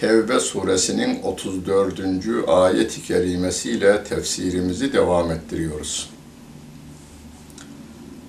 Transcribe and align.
Tevbe 0.00 0.40
suresinin 0.40 1.22
34. 1.22 2.00
ayet-i 2.48 3.02
kerimesiyle 3.02 4.04
tefsirimizi 4.04 4.92
devam 4.92 5.30
ettiriyoruz. 5.30 6.10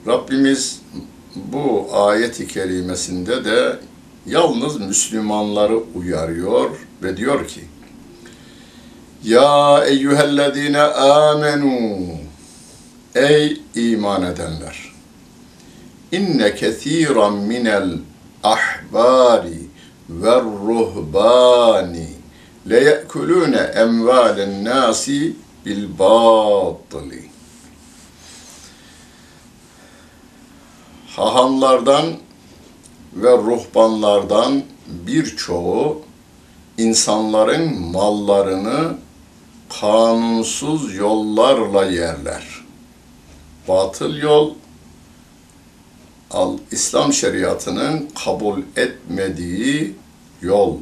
Rabbimiz 0.08 0.82
bu 1.36 1.88
ayet-i 1.92 2.48
kerimesinde 2.48 3.46
de 3.46 3.80
yalnız 4.26 4.80
Müslümanları 4.80 5.78
uyarıyor 5.96 6.70
ve 7.04 7.18
diyor 7.18 7.48
ki, 7.48 7.62
Ya 9.24 9.84
eyyühellezine 9.86 10.82
amenu 10.82 12.00
Ey 13.16 13.62
iman 13.76 14.24
edenler! 14.24 14.94
İnne 16.12 16.56
kethiran 16.56 17.34
minel 17.34 17.98
ahbari 18.44 19.75
ve 20.10 20.36
ruhbani 20.42 22.10
le 22.70 22.84
ye'kulune 22.84 23.58
emvalen 23.58 24.66
nasi 24.66 25.36
bil 25.66 26.00
batili. 26.00 27.26
Hahamlardan 31.16 32.06
ve 33.14 33.32
ruhbanlardan 33.32 34.64
birçoğu 34.88 36.02
insanların 36.78 37.82
mallarını 37.82 38.98
kanunsuz 39.82 40.96
yollarla 40.96 41.86
yerler. 41.86 42.44
Batıl 43.68 44.16
yol 44.16 44.54
İslam 46.72 47.14
şeriatının 47.14 48.10
kabul 48.26 48.62
etmediği 48.76 49.96
yol 50.46 50.78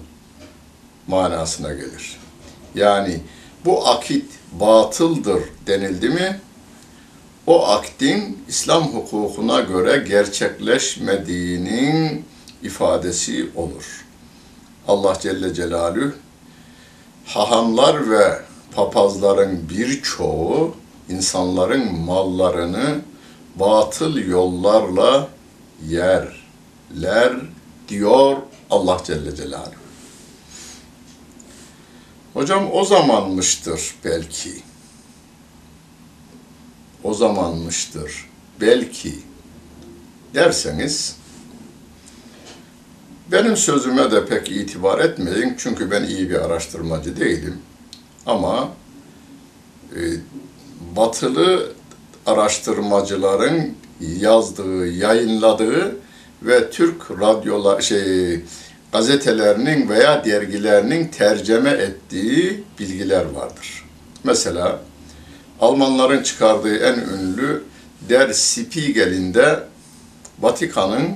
manasına 1.07 1.73
gelir. 1.73 2.17
Yani 2.75 3.19
bu 3.65 3.87
akit 3.87 4.25
batıldır 4.59 5.43
denildi 5.67 6.09
mi 6.09 6.39
o 7.47 7.67
akdin 7.67 8.43
İslam 8.47 8.83
hukukuna 8.83 9.59
göre 9.59 10.03
gerçekleşmediğinin 10.07 12.25
ifadesi 12.63 13.49
olur. 13.55 14.05
Allah 14.87 15.17
Celle 15.21 15.53
Celaluhu 15.53 16.11
hahamlar 17.25 18.09
ve 18.09 18.39
papazların 18.75 19.69
birçoğu 19.69 20.75
insanların 21.09 21.95
mallarını 21.95 23.01
batıl 23.55 24.17
yollarla 24.17 25.27
yerler 25.87 27.33
diyor 27.87 28.37
Allah 28.73 28.97
Celle 29.05 29.35
Celaluhu. 29.35 29.83
Hocam 32.33 32.69
o 32.71 32.85
zamanmıştır 32.85 33.95
belki. 34.05 34.53
O 37.03 37.13
zamanmıştır 37.13 38.29
belki 38.61 39.13
derseniz 40.33 41.15
benim 43.31 43.57
sözüme 43.57 44.11
de 44.11 44.25
pek 44.25 44.51
itibar 44.51 44.99
etmeyin 44.99 45.55
çünkü 45.57 45.91
ben 45.91 46.03
iyi 46.03 46.29
bir 46.29 46.45
araştırmacı 46.45 47.19
değilim. 47.19 47.57
Ama 48.25 48.69
e, 49.95 49.99
batılı 50.95 51.71
araştırmacıların 52.25 53.75
yazdığı, 53.99 54.87
yayınladığı 54.87 55.95
ve 56.41 56.69
Türk 56.69 57.11
radyolar 57.11 57.81
şey 57.81 58.41
gazetelerinin 58.93 59.89
veya 59.89 60.25
dergilerinin 60.25 61.07
tercüme 61.07 61.69
ettiği 61.69 62.63
bilgiler 62.79 63.25
vardır. 63.25 63.85
Mesela 64.23 64.79
Almanların 65.61 66.23
çıkardığı 66.23 66.77
en 66.77 66.99
ünlü 66.99 67.63
Der 68.09 68.33
Spiegel'inde 68.33 69.59
Vatikan'ın 70.39 71.09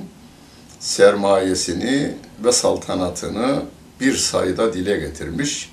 sermayesini 0.80 2.14
ve 2.44 2.52
saltanatını 2.52 3.62
bir 4.00 4.16
sayıda 4.16 4.74
dile 4.74 4.98
getirmiş. 4.98 5.72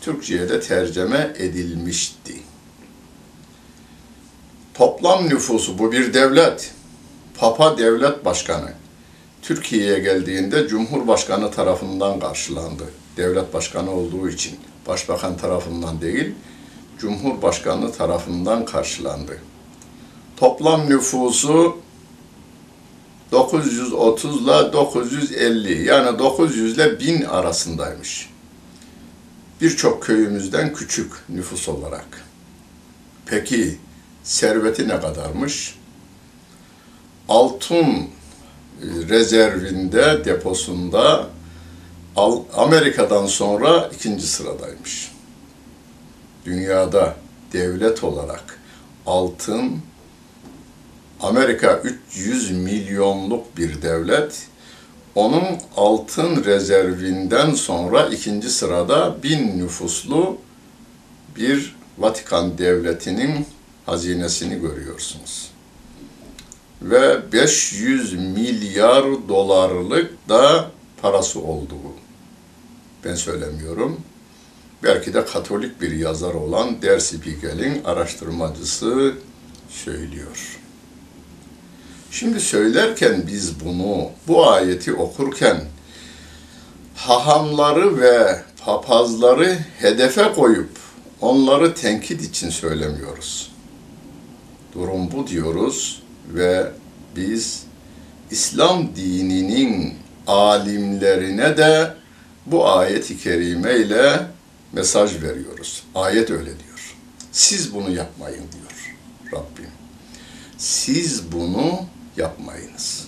Türkçe'ye 0.00 0.48
de 0.48 0.60
tercüme 0.60 1.32
edilmişti. 1.38 2.34
Toplam 4.74 5.28
nüfusu 5.28 5.78
bu 5.78 5.92
bir 5.92 6.14
devlet. 6.14 6.70
Papa 7.38 7.78
devlet 7.78 8.24
başkanı. 8.24 8.81
Türkiye'ye 9.42 9.98
geldiğinde 9.98 10.68
Cumhurbaşkanı 10.68 11.50
tarafından 11.50 12.20
karşılandı. 12.20 12.84
Devlet 13.16 13.54
başkanı 13.54 13.90
olduğu 13.90 14.28
için 14.28 14.58
başbakan 14.86 15.36
tarafından 15.36 16.00
değil, 16.00 16.34
Cumhurbaşkanı 16.98 17.92
tarafından 17.92 18.64
karşılandı. 18.64 19.38
Toplam 20.36 20.90
nüfusu 20.90 21.76
930 23.32 24.42
ile 24.42 24.72
950 24.72 25.86
yani 25.86 26.18
900 26.18 26.74
ile 26.74 27.00
1000 27.00 27.22
arasındaymış. 27.22 28.30
Birçok 29.60 30.02
köyümüzden 30.02 30.74
küçük 30.74 31.12
nüfus 31.28 31.68
olarak. 31.68 32.24
Peki 33.26 33.78
serveti 34.22 34.88
ne 34.88 35.00
kadarmış? 35.00 35.74
Altın 37.28 38.08
rezervinde, 39.08 40.24
deposunda 40.24 41.26
Amerika'dan 42.56 43.26
sonra 43.26 43.90
ikinci 43.94 44.26
sıradaymış. 44.26 45.12
Dünyada 46.44 47.16
devlet 47.52 48.04
olarak 48.04 48.58
altın 49.06 49.72
Amerika 51.20 51.82
300 52.10 52.50
milyonluk 52.50 53.56
bir 53.56 53.82
devlet. 53.82 54.46
Onun 55.14 55.44
altın 55.76 56.44
rezervinden 56.44 57.50
sonra 57.54 58.06
ikinci 58.06 58.50
sırada 58.50 59.22
bin 59.22 59.58
nüfuslu 59.58 60.38
bir 61.36 61.76
Vatikan 61.98 62.58
devletinin 62.58 63.46
hazinesini 63.86 64.60
görüyorsunuz. 64.60 65.51
Ve 66.82 67.32
500 67.32 68.12
milyar 68.12 69.04
dolarlık 69.28 70.28
da 70.28 70.70
parası 71.02 71.40
olduğu. 71.40 71.94
Ben 73.04 73.14
söylemiyorum. 73.14 74.00
Belki 74.82 75.14
de 75.14 75.24
Katolik 75.24 75.80
bir 75.80 75.92
yazar 75.96 76.34
olan 76.34 76.82
Der 76.82 76.98
Spiegel'in 76.98 77.84
araştırmacısı 77.84 79.14
söylüyor. 79.68 80.58
Şimdi 82.10 82.40
söylerken 82.40 83.24
biz 83.26 83.64
bunu, 83.64 84.10
bu 84.28 84.50
ayeti 84.50 84.94
okurken 84.94 85.64
hahamları 86.96 88.00
ve 88.00 88.42
papazları 88.64 89.58
hedefe 89.78 90.32
koyup 90.32 90.70
onları 91.20 91.74
tenkit 91.74 92.22
için 92.22 92.50
söylemiyoruz. 92.50 93.52
Durum 94.74 95.12
bu 95.12 95.26
diyoruz 95.26 96.01
ve 96.28 96.66
biz 97.16 97.62
İslam 98.30 98.96
dininin 98.96 99.94
alimlerine 100.26 101.56
de 101.56 101.94
bu 102.46 102.68
ayeti 102.68 103.18
kerime 103.18 103.76
ile 103.76 104.26
mesaj 104.72 105.22
veriyoruz. 105.22 105.82
Ayet 105.94 106.30
öyle 106.30 106.44
diyor. 106.44 106.96
Siz 107.32 107.74
bunu 107.74 107.90
yapmayın 107.90 108.44
diyor 108.52 108.96
Rabbim. 109.32 109.70
Siz 110.58 111.32
bunu 111.32 111.80
yapmayınız. 112.16 113.06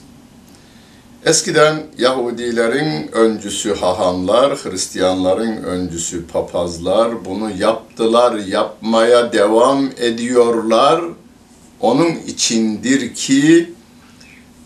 Eskiden 1.24 1.82
Yahudilerin 1.98 3.12
öncüsü 3.12 3.74
hahamlar, 3.74 4.58
Hristiyanların 4.64 5.56
öncüsü 5.62 6.26
papazlar 6.26 7.24
bunu 7.24 7.50
yaptılar, 7.58 8.34
yapmaya 8.34 9.32
devam 9.32 9.90
ediyorlar. 9.96 11.04
Onun 11.84 12.16
içindir 12.26 13.14
ki 13.14 13.72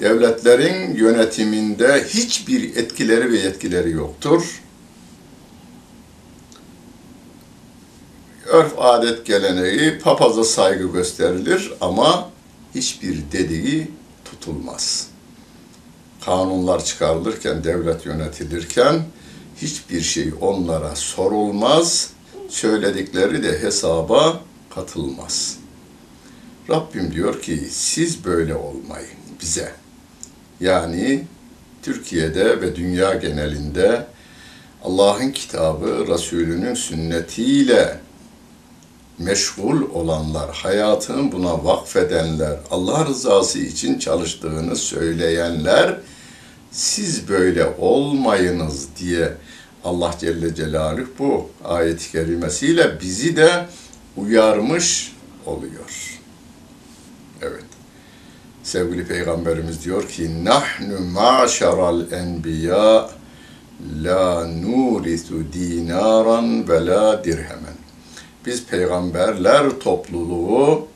devletlerin 0.01 0.95
yönetiminde 0.95 2.05
hiçbir 2.09 2.77
etkileri 2.77 3.33
ve 3.33 3.39
yetkileri 3.39 3.91
yoktur. 3.91 4.63
örf 8.47 8.75
adet 8.79 9.27
geleneği 9.27 9.99
papaza 9.99 10.45
saygı 10.45 10.93
gösterilir 10.93 11.73
ama 11.81 12.31
hiçbir 12.75 13.19
dediği 13.33 13.91
tutulmaz. 14.25 15.09
Kanunlar 16.25 16.85
çıkarılırken, 16.85 17.65
devlet 17.65 18.07
yönetilirken 18.07 19.03
hiçbir 19.63 20.01
şey 20.01 20.33
onlara 20.41 20.97
sorulmaz, 20.97 22.11
söyledikleri 22.49 23.43
de 23.43 23.63
hesaba 23.63 24.41
katılmaz. 24.75 25.68
Rabbim 26.71 27.13
diyor 27.13 27.43
ki 27.43 27.61
siz 27.71 28.25
böyle 28.25 28.55
olmayın 28.55 29.19
bize. 29.41 29.73
Yani 30.61 31.25
Türkiye'de 31.83 32.61
ve 32.61 32.77
dünya 32.77 33.15
genelinde 33.15 34.07
Allah'ın 34.85 35.31
kitabı, 35.31 36.07
Resulünün 36.09 36.75
sünnetiyle 36.75 37.99
meşgul 39.19 39.91
olanlar, 39.95 40.51
hayatını 40.51 41.33
buna 41.33 41.65
vakfedenler, 41.65 42.57
Allah 42.71 43.07
rızası 43.07 43.59
için 43.59 43.99
çalıştığını 43.99 44.77
söyleyenler, 44.77 45.97
siz 46.71 47.29
böyle 47.29 47.67
olmayınız 47.79 48.89
diye 48.99 49.33
Allah 49.85 50.15
Celle 50.21 50.55
Celaluhu 50.55 51.09
bu 51.19 51.51
ayet-i 51.65 52.13
kerimesiyle 52.13 53.01
bizi 53.01 53.37
de 53.37 53.67
uyarmış 54.17 55.13
oluyor. 55.47 55.98
Sevgili 58.69 59.07
Peygamberimiz 59.07 59.85
diyor 59.85 60.09
ki, 60.09 60.45
Nahnu 60.45 61.01
ma'şaral 61.01 62.13
enbiya 62.13 63.11
la 64.03 64.47
nurisu 64.47 65.53
dinaran 65.53 66.69
ve 66.69 66.87
la 66.87 67.25
dirhemen. 67.25 67.77
Biz 68.47 68.67
peygamberler 68.67 69.71
topluluğu 69.81 70.87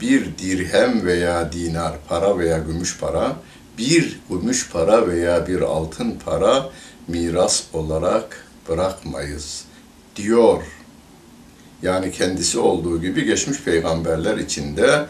bir 0.00 0.38
dirhem 0.38 1.06
veya 1.06 1.52
dinar, 1.52 1.92
para 2.08 2.38
veya 2.38 2.58
gümüş 2.58 2.98
para, 2.98 3.36
bir 3.78 4.20
gümüş 4.30 4.70
para 4.70 5.08
veya 5.08 5.46
bir 5.46 5.60
altın 5.60 6.18
para 6.24 6.70
miras 7.08 7.62
olarak 7.72 8.46
bırakmayız 8.68 9.64
diyor. 10.16 10.62
Yani 11.82 12.12
kendisi 12.12 12.58
olduğu 12.58 13.00
gibi 13.00 13.24
geçmiş 13.24 13.60
peygamberler 13.60 14.36
içinde 14.36 15.06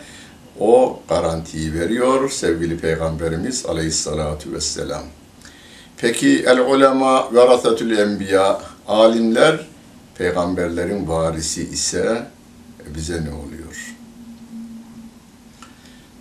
o 0.61 1.01
garantiyi 1.09 1.75
veriyor 1.75 2.31
sevgili 2.31 2.79
peygamberimiz 2.79 3.67
aleyhissalatu 3.67 4.53
vesselam. 4.53 5.03
Peki 5.97 6.45
el 6.47 6.59
ulema 6.59 7.35
verasetül 7.35 7.99
enbiya 7.99 8.61
alimler 8.89 9.67
peygamberlerin 10.19 11.09
varisi 11.09 11.63
ise 11.63 12.27
bize 12.95 13.25
ne 13.25 13.31
oluyor? 13.31 13.95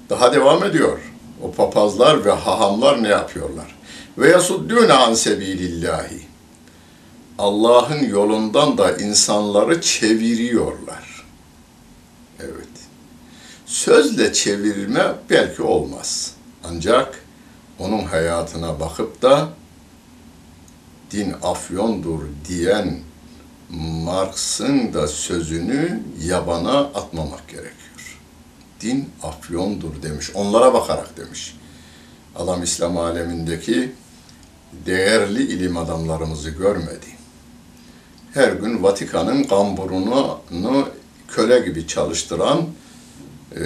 Daha 0.10 0.34
devam 0.34 0.64
ediyor. 0.64 1.00
O 1.42 1.52
papazlar 1.52 2.26
ve 2.26 2.32
hahamlar 2.32 3.04
ne 3.04 3.08
yapıyorlar? 3.08 3.76
Ve 4.18 4.30
yasuddûne 4.30 4.94
an 4.94 5.14
sebilillahi. 5.14 6.22
Allah'ın 7.38 8.04
yolundan 8.04 8.78
da 8.78 8.98
insanları 8.98 9.82
çeviriyorlar. 9.82 11.13
Sözle 13.74 14.34
çevirme 14.34 15.16
belki 15.30 15.62
olmaz. 15.62 16.34
Ancak 16.64 17.24
onun 17.80 18.04
hayatına 18.04 18.80
bakıp 18.80 19.22
da 19.22 19.50
din 21.12 21.34
afyondur 21.44 22.20
diyen 22.48 23.00
Marx'ın 24.06 24.94
da 24.94 25.08
sözünü 25.08 26.04
yabana 26.24 26.80
atmamak 26.80 27.48
gerekiyor. 27.48 28.20
Din 28.82 29.10
afyondur 29.24 30.02
demiş. 30.04 30.32
Onlara 30.34 30.74
bakarak 30.74 31.18
demiş. 31.18 31.58
Adam 32.36 32.64
İslam 32.64 32.98
alemindeki 32.98 33.92
değerli 34.86 35.44
ilim 35.44 35.78
adamlarımızı 35.78 36.50
görmedi. 36.50 37.08
Her 38.34 38.52
gün 38.52 38.84
Vatikan'ın 38.84 39.44
kamburunu 39.44 40.40
köle 41.28 41.60
gibi 41.60 41.88
çalıştıran 41.88 42.68
e, 43.60 43.64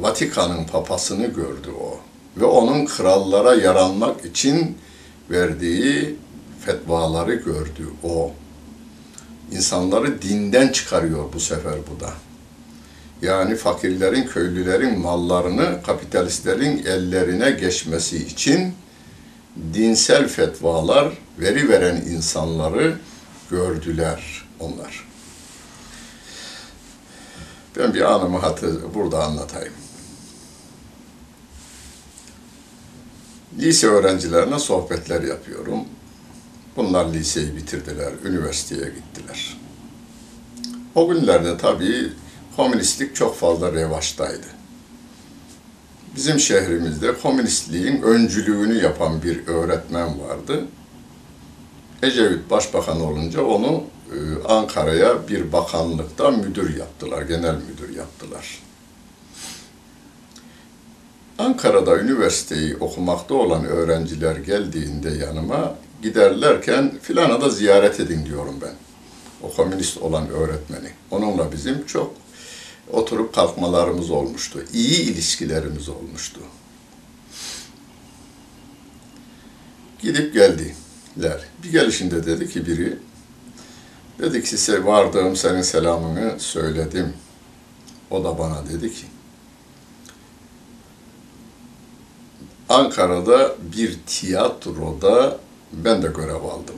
Vatikan'ın 0.00 0.64
papasını 0.64 1.26
gördü 1.26 1.70
o. 1.80 2.00
Ve 2.40 2.44
onun 2.44 2.86
krallara 2.86 3.54
yaranmak 3.54 4.24
için 4.24 4.78
verdiği 5.30 6.16
fetvaları 6.60 7.34
gördü 7.34 7.88
o. 8.04 8.32
İnsanları 9.52 10.22
dinden 10.22 10.68
çıkarıyor 10.68 11.32
bu 11.32 11.40
sefer 11.40 11.74
bu 11.90 12.00
da. 12.00 12.10
Yani 13.22 13.56
fakirlerin, 13.56 14.26
köylülerin 14.26 14.98
mallarını 14.98 15.82
kapitalistlerin 15.86 16.78
ellerine 16.78 17.50
geçmesi 17.50 18.16
için 18.16 18.74
dinsel 19.74 20.28
fetvalar 20.28 21.18
veri 21.38 21.68
veren 21.68 21.96
insanları 21.96 22.94
gördüler 23.50 24.44
onlar. 24.60 25.11
Ben 27.78 27.94
bir 27.94 28.12
anımı 28.12 28.38
hatır, 28.38 28.94
burada 28.94 29.24
anlatayım. 29.24 29.72
Lise 33.58 33.86
öğrencilerine 33.86 34.58
sohbetler 34.58 35.22
yapıyorum. 35.22 35.80
Bunlar 36.76 37.12
liseyi 37.12 37.56
bitirdiler, 37.56 38.12
üniversiteye 38.24 38.84
gittiler. 38.84 39.58
O 40.94 41.08
günlerde 41.08 41.56
tabii 41.56 42.12
komünistlik 42.56 43.16
çok 43.16 43.36
fazla 43.36 43.72
revaçtaydı. 43.72 44.46
Bizim 46.16 46.40
şehrimizde 46.40 47.18
komünistliğin 47.18 48.02
öncülüğünü 48.02 48.82
yapan 48.82 49.22
bir 49.22 49.46
öğretmen 49.46 50.20
vardı. 50.20 50.64
Ecevit 52.02 52.50
başbakan 52.50 53.00
olunca 53.00 53.42
onu 53.42 53.84
Ankara'ya 54.48 55.28
bir 55.28 55.52
bakanlıkta 55.52 56.30
müdür 56.30 56.76
yaptılar, 56.76 57.22
genel 57.22 57.54
müdür 57.54 57.96
yaptılar. 57.96 58.62
Ankara'da 61.38 61.98
üniversiteyi 61.98 62.76
okumakta 62.76 63.34
olan 63.34 63.64
öğrenciler 63.64 64.36
geldiğinde 64.36 65.10
yanıma 65.10 65.74
giderlerken 66.02 66.92
filana 67.02 67.40
da 67.40 67.48
ziyaret 67.48 68.00
edin 68.00 68.26
diyorum 68.26 68.54
ben. 68.62 68.74
O 69.42 69.54
komünist 69.54 69.98
olan 69.98 70.28
öğretmeni. 70.28 70.90
Onunla 71.10 71.52
bizim 71.52 71.86
çok 71.86 72.14
oturup 72.92 73.34
kalkmalarımız 73.34 74.10
olmuştu. 74.10 74.64
İyi 74.72 75.00
ilişkilerimiz 75.00 75.88
olmuştu. 75.88 76.40
Gidip 79.98 80.34
geldiler. 80.34 81.40
Bir 81.64 81.72
gelişinde 81.72 82.26
dedi 82.26 82.48
ki 82.48 82.66
biri, 82.66 82.98
dedi 84.22 84.42
ki 84.42 84.48
size 84.48 84.84
vardığım 84.84 85.36
senin 85.36 85.62
selamını 85.62 86.40
söyledim. 86.40 87.12
O 88.10 88.24
da 88.24 88.38
bana 88.38 88.68
dedi 88.72 88.94
ki, 88.94 89.04
Ankara'da 92.68 93.54
bir 93.72 93.98
tiyatroda 94.06 95.38
ben 95.72 96.02
de 96.02 96.06
görev 96.06 96.34
aldım. 96.44 96.76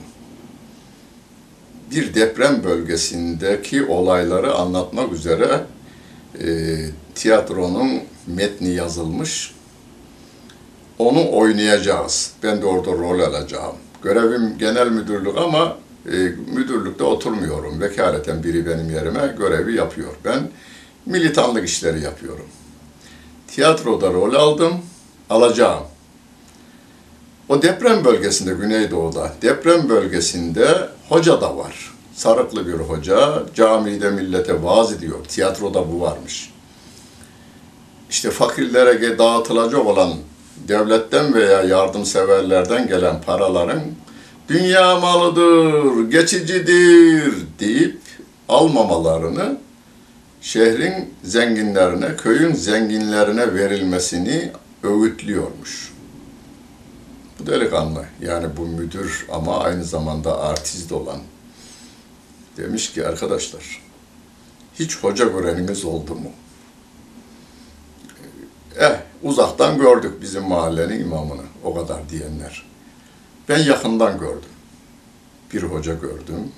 Bir 1.91 2.13
deprem 2.13 2.63
bölgesindeki 2.63 3.85
olayları 3.85 4.55
anlatmak 4.55 5.13
üzere 5.13 5.63
e, 6.41 6.77
tiyatronun 7.15 8.01
metni 8.27 8.69
yazılmış. 8.69 9.55
Onu 10.99 11.31
oynayacağız. 11.31 12.31
Ben 12.43 12.61
de 12.61 12.65
orada 12.65 12.91
rol 12.91 13.19
alacağım. 13.19 13.75
Görevim 14.03 14.57
genel 14.57 14.87
müdürlük 14.87 15.37
ama 15.37 15.77
müdürlükte 16.55 17.03
oturmuyorum. 17.03 17.81
Vekaleten 17.81 18.43
biri 18.43 18.65
benim 18.65 18.89
yerime 18.89 19.35
görevi 19.37 19.75
yapıyor. 19.75 20.11
Ben 20.25 20.49
militanlık 21.05 21.67
işleri 21.67 22.01
yapıyorum. 22.01 22.45
Tiyatroda 23.47 24.13
rol 24.13 24.33
aldım, 24.33 24.73
alacağım. 25.29 25.83
O 27.49 27.61
deprem 27.61 28.05
bölgesinde, 28.05 28.53
Güneydoğu'da, 28.53 29.33
deprem 29.41 29.89
bölgesinde 29.89 30.89
hoca 31.09 31.41
da 31.41 31.57
var. 31.57 31.93
Sarıklı 32.15 32.67
bir 32.67 32.73
hoca, 32.73 33.43
camide 33.55 34.09
millete 34.09 34.63
vaaz 34.63 34.93
ediyor. 34.93 35.25
Tiyatroda 35.27 35.91
bu 35.91 36.01
varmış. 36.01 36.53
İşte 38.09 38.31
fakirlere 38.31 39.17
dağıtılacak 39.17 39.85
olan 39.85 40.13
devletten 40.67 41.33
veya 41.33 41.61
yardımseverlerden 41.61 42.87
gelen 42.87 43.21
paraların 43.21 43.81
dünya 44.49 44.99
malıdır, 44.99 46.11
geçicidir 46.11 47.33
deyip 47.59 47.99
almamalarını 48.49 49.57
şehrin 50.41 51.13
zenginlerine, 51.23 52.15
köyün 52.15 52.53
zenginlerine 52.53 53.53
verilmesini 53.53 54.51
öğütlüyormuş. 54.83 55.93
Bu 57.39 57.47
delikanlı, 57.47 58.05
yani 58.21 58.47
bu 58.57 58.65
müdür 58.65 59.25
ama 59.31 59.59
aynı 59.59 59.83
zamanda 59.83 60.39
artist 60.41 60.91
olan 60.91 61.19
Demiş 62.57 62.93
ki 62.93 63.07
arkadaşlar, 63.07 63.81
hiç 64.79 64.97
hoca 64.97 65.25
göreniniz 65.25 65.85
oldu 65.85 66.15
mu? 66.15 66.31
Eh, 68.79 68.99
uzaktan 69.23 69.77
gördük 69.77 70.21
bizim 70.21 70.43
mahallenin 70.43 70.99
imamını, 70.99 71.41
o 71.63 71.75
kadar 71.75 72.09
diyenler. 72.09 72.65
Ben 73.49 73.57
yakından 73.57 74.19
gördüm. 74.19 74.49
Bir 75.53 75.63
hoca 75.63 75.93
gördüm. 75.93 76.51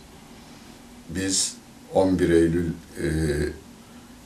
Biz 1.10 1.56
11 1.94 2.30
Eylül, 2.30 2.72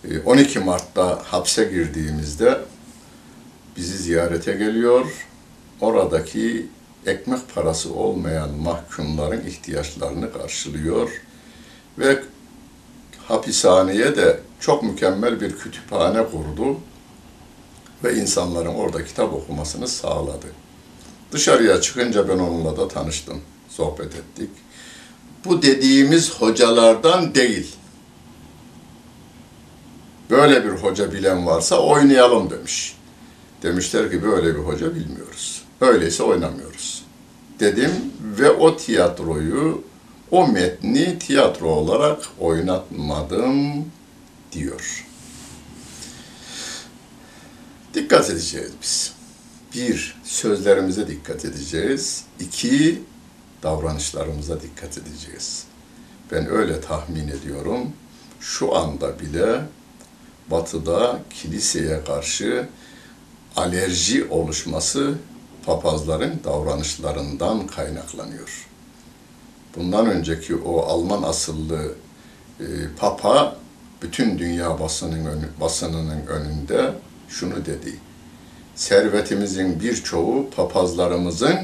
e, 0.05 0.19
12 0.25 0.59
Mart'ta 0.59 1.23
hapse 1.25 1.63
girdiğimizde 1.63 2.59
bizi 3.77 3.97
ziyarete 3.97 4.53
geliyor. 4.53 5.05
Oradaki 5.81 6.67
ekmek 7.05 7.55
parası 7.55 7.93
olmayan 7.93 8.49
mahkumların 8.49 9.45
ihtiyaçlarını 9.45 10.33
karşılıyor 10.33 11.21
ve 11.99 12.23
hapishaneye 13.27 14.15
de 14.15 14.39
çok 14.59 14.83
mükemmel 14.83 15.41
bir 15.41 15.57
kütüphane 15.57 16.23
kurdu 16.25 16.77
ve 18.03 18.15
insanların 18.15 18.73
orada 18.75 19.05
kitap 19.05 19.33
okumasını 19.33 19.87
sağladı. 19.87 20.47
Dışarıya 21.31 21.81
çıkınca 21.81 22.29
ben 22.29 22.37
onunla 22.37 22.77
da 22.77 22.87
tanıştım, 22.87 23.41
sohbet 23.69 24.15
ettik. 24.15 24.49
Bu 25.45 25.61
dediğimiz 25.61 26.31
hocalardan 26.31 27.35
değil. 27.35 27.75
Böyle 30.29 30.65
bir 30.65 30.69
hoca 30.69 31.13
bilen 31.13 31.45
varsa 31.45 31.79
oynayalım 31.79 32.49
demiş. 32.49 32.95
Demişler 33.63 34.11
ki 34.11 34.23
böyle 34.23 34.55
bir 34.55 34.59
hoca 34.59 34.95
bilmiyoruz. 34.95 35.61
Öyleyse 35.81 36.23
oynamıyoruz. 36.23 37.03
Dedim 37.59 37.91
ve 38.21 38.51
o 38.51 38.77
tiyatroyu, 38.77 39.83
o 40.31 40.47
metni 40.47 41.19
tiyatro 41.19 41.67
olarak 41.67 42.19
oynatmadım 42.39 43.85
diyor. 44.51 45.07
Dikkat 47.93 48.29
edeceğiz 48.29 48.71
biz. 48.81 49.20
Bir, 49.75 50.15
sözlerimize 50.23 51.07
dikkat 51.07 51.45
edeceğiz. 51.45 52.23
İki, 52.39 53.01
davranışlarımıza 53.63 54.61
dikkat 54.61 54.97
edeceğiz. 54.97 55.63
Ben 56.31 56.49
öyle 56.49 56.81
tahmin 56.81 57.27
ediyorum. 57.27 57.93
Şu 58.39 58.75
anda 58.75 59.19
bile 59.19 59.61
batıda 60.51 61.19
kiliseye 61.29 62.03
karşı 62.03 62.67
alerji 63.55 64.25
oluşması 64.29 65.15
papazların 65.65 66.39
davranışlarından 66.43 67.67
kaynaklanıyor. 67.67 68.67
Bundan 69.75 70.05
önceki 70.05 70.55
o 70.55 70.81
Alman 70.81 71.23
asıllı 71.23 71.93
e, 72.59 72.65
papa 72.97 73.57
bütün 74.01 74.39
dünya 74.39 74.79
basının 74.79 75.47
basınının 75.61 76.27
önünde 76.27 76.93
şunu 77.29 77.65
dedi 77.65 78.10
servetimizin 78.75 79.79
birçoğu 79.79 80.49
papazlarımızın 80.49 81.57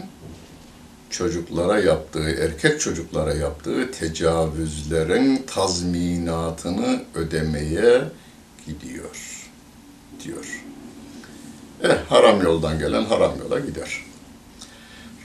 çocuklara 1.10 1.80
yaptığı, 1.80 2.30
erkek 2.30 2.82
çocuklara 2.82 3.34
yaptığı 3.34 3.92
tecavüzlerin 3.92 5.44
tazminatını 5.48 7.02
ödemeye 7.16 8.02
gidiyor 8.68 9.48
diyor. 10.24 10.64
Eh 11.84 11.98
haram 12.10 12.42
yoldan 12.42 12.80
gelen 12.80 13.06
haram 13.06 13.34
yola 13.44 13.60
gider. 13.60 14.04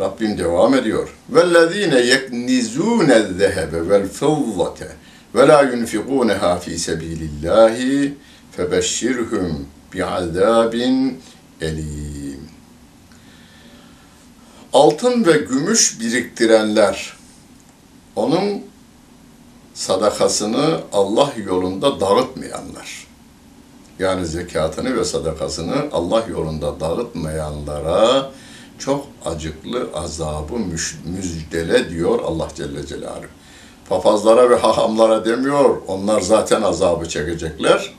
Rabbim 0.00 0.38
devam 0.38 0.74
ediyor. 0.74 1.08
Vellezine 1.30 2.00
yeknizune 2.00 3.22
zehebe 3.22 3.88
vel 3.88 4.08
fizzate 4.08 4.88
ve 5.34 5.48
la 5.48 5.62
yunfikunaha 5.62 6.58
fi 6.58 6.78
sabilillahi 6.78 8.14
febeşşirhum 8.52 9.66
bi'azabin 9.94 11.20
elim. 11.62 12.48
Altın 14.72 15.26
ve 15.26 15.32
gümüş 15.32 16.00
biriktirenler 16.00 17.16
onun 18.16 18.62
sadakasını 19.74 20.80
Allah 20.92 21.32
yolunda 21.46 22.00
dağıtmayanlar. 22.00 23.06
Yani 23.98 24.26
zekatını 24.26 24.96
ve 24.96 25.04
sadakasını 25.04 25.74
Allah 25.92 26.24
yolunda 26.30 26.80
dağıtmayanlara 26.80 28.30
çok 28.78 29.06
acıklı 29.24 29.88
azabı 29.94 30.54
müjdele 31.04 31.90
diyor 31.90 32.20
Allah 32.24 32.48
Celle 32.54 32.86
Celaluhu. 32.86 33.26
Papazlara 33.88 34.50
ve 34.50 34.56
hahamlara 34.56 35.24
demiyor, 35.24 35.82
onlar 35.86 36.20
zaten 36.20 36.62
azabı 36.62 37.08
çekecekler. 37.08 37.94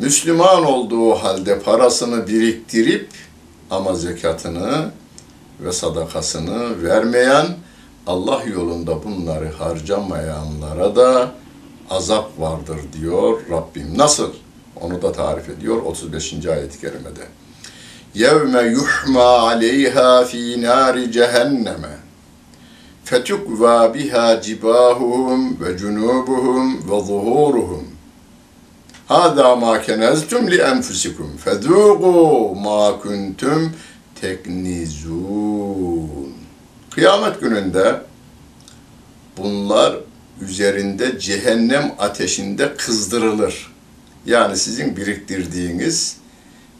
Müslüman 0.00 0.64
olduğu 0.64 1.14
halde 1.14 1.58
parasını 1.58 2.26
biriktirip 2.26 3.08
ama 3.70 3.94
zekatını 3.94 4.90
ve 5.60 5.72
sadakasını 5.72 6.82
vermeyen 6.82 7.46
Allah 8.06 8.42
yolunda 8.54 9.04
bunları 9.04 9.52
harcamayanlara 9.52 10.96
da 10.96 11.32
azap 11.90 12.40
vardır 12.40 12.78
diyor 13.00 13.40
Rabbim. 13.50 13.98
Nasıl? 13.98 14.32
Onu 14.80 15.02
da 15.02 15.12
tarif 15.12 15.48
ediyor 15.48 15.82
35. 15.82 16.46
ayet-i 16.46 16.80
kerimede. 16.80 17.26
Yevme 18.14 18.62
yuhma 18.62 19.24
aleyha 19.24 20.24
fi 20.24 20.62
nari 20.62 21.12
cehenneme 21.12 21.96
fetukva 23.04 23.94
biha 23.94 24.40
cibahuhum 24.40 25.60
ve 25.60 25.78
cunubuhum 25.78 26.90
ve 26.90 27.04
zuhuruhum 27.04 27.89
Hâdâ 29.10 29.56
mâ 29.56 29.82
keneztum 29.82 30.50
li 30.50 30.60
enfusikum 30.60 31.30
fedûgû 31.44 32.54
mâ 32.60 33.00
kuntum 33.02 33.72
teknizûn. 34.20 35.60
Kıyamet 36.90 37.40
gününde 37.40 38.00
bunlar 39.36 39.96
üzerinde 40.40 41.18
cehennem 41.18 41.92
ateşinde 41.98 42.76
kızdırılır. 42.76 43.72
Yani 44.26 44.56
sizin 44.56 44.96
biriktirdiğiniz, 44.96 46.16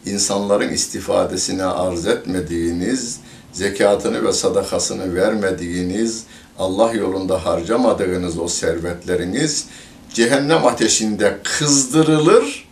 insanların 0.06 0.68
istifadesine 0.68 1.64
arz 1.64 2.06
etmediğiniz, 2.06 3.20
zekatını 3.52 4.24
ve 4.24 4.32
sadakasını 4.32 5.14
vermediğiniz, 5.14 6.24
Allah 6.58 6.92
yolunda 6.92 7.46
harcamadığınız 7.46 8.38
o 8.38 8.48
servetleriniz 8.48 9.66
cehennem 10.14 10.66
ateşinde 10.66 11.38
kızdırılır 11.44 12.68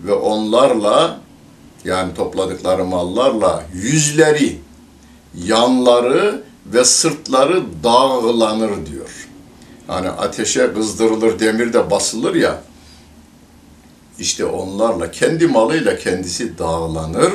ve 0.00 0.12
onlarla 0.12 1.20
yani 1.84 2.14
topladıkları 2.14 2.84
mallarla 2.84 3.64
yüzleri, 3.74 4.58
yanları 5.44 6.42
ve 6.66 6.84
sırtları 6.84 7.62
dağlanır 7.84 8.86
diyor. 8.86 9.28
Hani 9.86 10.08
ateşe 10.08 10.72
kızdırılır, 10.72 11.38
demirde 11.38 11.90
basılır 11.90 12.34
ya, 12.34 12.62
işte 14.18 14.44
onlarla, 14.44 15.10
kendi 15.10 15.46
malıyla 15.46 15.98
kendisi 15.98 16.58
dağlanır 16.58 17.32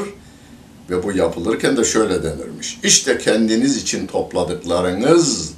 ve 0.90 1.04
bu 1.04 1.12
yapılırken 1.12 1.78
de 1.78 1.84
şöyle 1.84 2.24
denirmiş. 2.24 2.80
İşte 2.84 3.18
kendiniz 3.18 3.78
için 3.78 4.08
topladıklarınız 4.08 5.54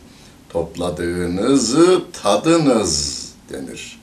topladığınızı 0.50 2.02
tadınız 2.24 3.26
denir. 3.50 4.00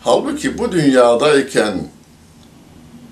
Halbuki 0.00 0.58
bu 0.58 0.72
dünyadayken 0.72 1.84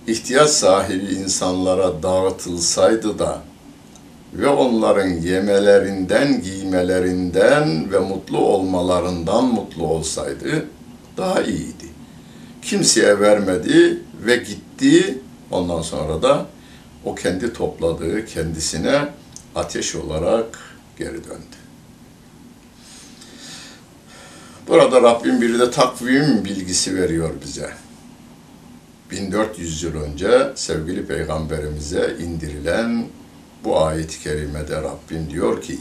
ihtiyaç 0.07 0.51
sahibi 0.51 1.05
insanlara 1.05 2.03
dağıtılsaydı 2.03 3.19
da 3.19 3.43
ve 4.35 4.49
onların 4.49 5.09
yemelerinden, 5.09 6.43
giymelerinden 6.43 7.93
ve 7.93 7.99
mutlu 7.99 8.39
olmalarından 8.39 9.45
mutlu 9.45 9.87
olsaydı 9.87 10.67
daha 11.17 11.43
iyiydi. 11.43 11.85
Kimseye 12.63 13.21
vermedi 13.21 14.03
ve 14.27 14.37
gitti. 14.37 15.19
Ondan 15.51 15.83
sonra 15.83 16.23
da 16.23 16.47
o 17.05 17.15
kendi 17.15 17.53
topladığı 17.53 18.27
kendisine 18.27 19.09
ateş 19.55 19.95
olarak 19.95 20.59
geri 20.99 21.25
döndü. 21.25 21.64
Burada 24.69 25.03
Rabbim 25.03 25.41
bir 25.41 25.59
de 25.59 25.71
takvim 25.71 26.45
bilgisi 26.45 26.97
veriyor 26.97 27.31
bize. 27.45 27.71
1400 29.11 29.83
yıl 29.83 30.03
önce 30.03 30.53
sevgili 30.55 31.07
peygamberimize 31.07 32.17
indirilen 32.21 33.07
bu 33.65 33.81
ayet-i 33.85 34.23
kerimede 34.23 34.77
Rabbim 34.77 35.31
diyor 35.31 35.63
ki 35.63 35.79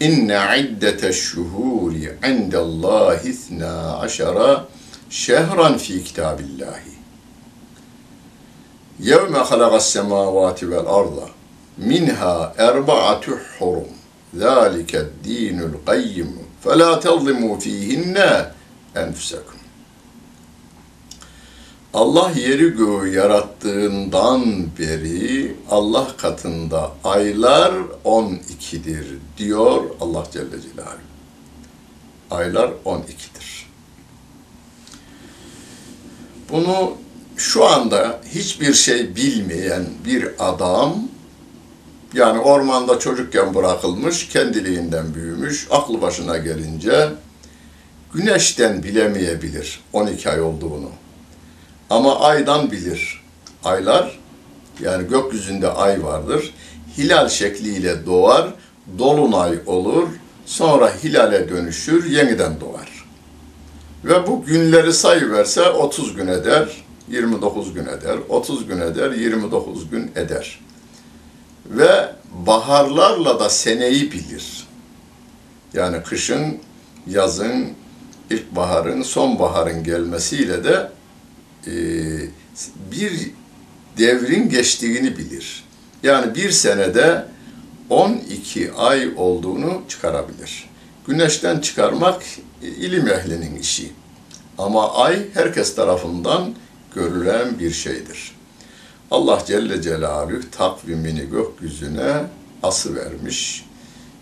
İnne 0.00 0.58
iddete 0.58 1.12
şuhuri 1.12 2.16
indallahi 2.28 3.28
ithna 3.28 3.98
aşara 3.98 4.66
şehran 5.10 5.78
fi 5.78 6.04
kitabillahi. 6.04 6.90
Yevme 9.00 9.38
halagas 9.38 9.90
semavati 9.90 10.70
vel 10.70 10.78
arda 10.86 11.28
minha 11.76 12.54
erba'atu 12.58 13.38
hurum. 13.58 13.88
Zalike 14.34 15.02
dinul 15.24 15.74
qayyim 15.86 16.49
فَلَا 16.63 16.91
تَظْلِمُوا 17.05 17.55
ف۪يهِنَّ 17.63 18.17
اَنْفُسَكُمْ 18.95 19.55
Allah 21.95 22.31
yeri 22.31 22.69
göğü 22.69 23.13
yarattığından 23.15 24.65
beri 24.79 25.55
Allah 25.69 26.07
katında 26.17 26.91
aylar 27.03 27.73
12'dir 28.05 29.05
diyor 29.37 29.83
Allah 30.01 30.23
Celle 30.31 30.61
Celaluhu. 30.61 30.99
Aylar 32.31 32.71
12'dir. 32.85 33.67
Bunu 36.51 36.93
şu 37.37 37.65
anda 37.65 38.19
hiçbir 38.33 38.73
şey 38.73 39.15
bilmeyen 39.15 39.85
bir 40.05 40.29
adam 40.39 40.95
yani 42.14 42.38
ormanda 42.38 42.98
çocukken 42.98 43.54
bırakılmış, 43.54 44.28
kendiliğinden 44.28 45.14
büyümüş, 45.14 45.68
aklı 45.70 46.02
başına 46.02 46.38
gelince 46.38 47.08
güneşten 48.14 48.82
bilemeyebilir 48.82 49.80
12 49.92 50.30
ay 50.30 50.42
olduğunu. 50.42 50.90
Ama 51.90 52.20
aydan 52.20 52.70
bilir. 52.70 53.22
Aylar 53.64 54.18
yani 54.80 55.08
gökyüzünde 55.08 55.68
ay 55.68 56.04
vardır. 56.04 56.54
Hilal 56.98 57.28
şekliyle 57.28 58.06
doğar, 58.06 58.54
dolunay 58.98 59.58
olur, 59.66 60.08
sonra 60.46 60.92
hilale 61.04 61.48
dönüşür, 61.48 62.10
yeniden 62.10 62.60
doğar. 62.60 63.06
Ve 64.04 64.26
bu 64.26 64.44
günleri 64.44 64.92
sayıverse 64.92 65.70
30 65.70 66.14
gün 66.16 66.26
eder, 66.26 66.84
29 67.08 67.74
gün 67.74 67.86
eder, 67.86 68.16
30 68.28 68.66
gün 68.66 68.80
eder, 68.80 69.10
29 69.10 69.90
gün 69.90 70.10
eder. 70.16 70.60
Ve 71.66 72.12
baharlarla 72.46 73.40
da 73.40 73.50
seneyi 73.50 74.12
bilir. 74.12 74.66
Yani 75.74 76.02
kışın, 76.02 76.58
yazın, 77.06 77.68
ilkbaharın, 78.30 79.02
sonbaharın 79.02 79.84
gelmesiyle 79.84 80.64
de 80.64 80.90
e, 81.66 81.72
bir 82.92 83.30
devrin 83.98 84.48
geçtiğini 84.48 85.18
bilir. 85.18 85.64
Yani 86.02 86.34
bir 86.34 86.50
senede 86.50 87.24
12 87.90 88.72
ay 88.72 89.10
olduğunu 89.16 89.82
çıkarabilir. 89.88 90.70
Güneşten 91.06 91.60
çıkarmak 91.60 92.22
ilim 92.62 93.08
ehlinin 93.08 93.56
işi. 93.56 93.92
Ama 94.58 94.94
ay 94.94 95.18
herkes 95.34 95.74
tarafından 95.74 96.54
görülen 96.94 97.58
bir 97.58 97.70
şeydir. 97.70 98.32
Allah 99.10 99.42
Celle 99.46 99.82
Celaluhu 99.82 100.50
takvimini 100.50 101.30
gökyüzüne 101.30 102.24
ası 102.62 102.94
vermiş. 102.96 103.66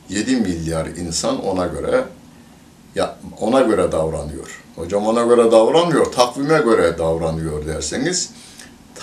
7 0.09 0.37
milyar 0.37 0.87
insan 0.87 1.45
ona 1.45 1.67
göre 1.67 2.05
ya 2.95 3.19
ona 3.41 3.61
göre 3.61 3.93
davranıyor. 3.93 4.65
Hocam 4.77 5.07
ona 5.07 5.23
göre 5.23 5.53
davranmıyor, 5.53 6.13
takvime 6.13 6.59
göre 6.59 6.99
davranıyor 6.99 7.67
derseniz 7.67 8.31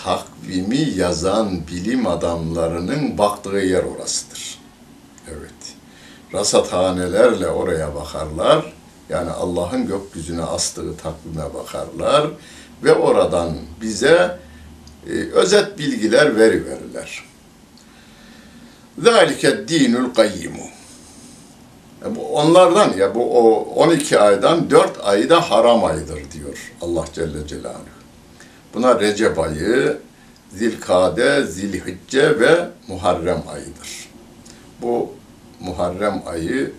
takvimi 0.04 0.90
yazan 0.96 1.68
bilim 1.68 2.08
adamlarının 2.08 3.18
baktığı 3.18 3.58
yer 3.58 3.84
orasıdır. 3.84 4.60
Evet. 5.28 5.76
Rasathanelerle 6.34 7.48
oraya 7.48 7.96
bakarlar. 7.96 8.74
Yani 9.10 9.32
Allah'ın 9.32 9.88
gökyüzüne 9.88 10.44
astığı 10.44 10.98
takvime 10.98 11.54
bakarlar 11.54 12.28
ve 12.84 12.94
oradan 12.94 13.54
bize 13.82 14.40
ee, 15.10 15.12
özet 15.12 15.78
bilgiler 15.78 16.36
veriverirler. 16.36 17.24
Zalike 18.98 19.68
dinül 19.68 20.14
kayyimu. 20.14 20.64
Bu 22.10 22.22
onlardan 22.22 22.94
ya 22.98 23.16
bu 23.16 23.38
o 23.38 23.60
12 23.76 24.20
aydan 24.20 24.70
4 24.70 24.92
ayı 25.04 25.30
da 25.30 25.52
haram 25.52 25.84
ayıdır 25.84 26.20
diyor 26.34 26.74
Allah 26.82 27.06
Celle 27.14 27.48
Celaluhu. 27.48 27.96
Buna 28.74 29.00
Recep 29.00 29.40
ayı, 29.40 29.98
Zilkade, 30.52 31.46
Zilhicce 31.46 32.40
ve 32.40 32.70
Muharrem 32.88 33.44
ayıdır. 33.54 34.10
Bu 34.82 35.12
Muharrem 35.60 36.24
ayı 36.26 36.72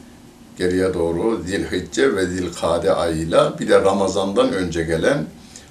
geriye 0.58 0.94
doğru 0.94 1.42
Zilhicce 1.46 2.16
ve 2.16 2.26
Zilkade 2.26 2.94
ayıyla 2.94 3.58
bir 3.58 3.68
de 3.68 3.80
Ramazan'dan 3.80 4.52
önce 4.52 4.82
gelen 4.82 5.24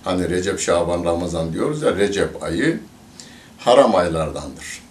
hani 0.05 0.29
Recep, 0.29 0.59
Şaban, 0.59 1.03
Ramazan 1.03 1.53
diyoruz 1.53 1.81
ya 1.81 1.95
Recep 1.95 2.43
ayı 2.43 2.79
haram 3.57 3.95
aylardandır. 3.95 4.81